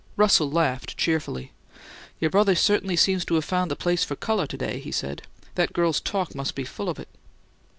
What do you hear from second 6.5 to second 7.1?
be full of it."